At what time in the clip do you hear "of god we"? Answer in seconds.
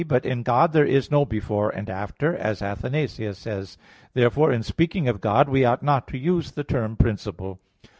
5.07-5.63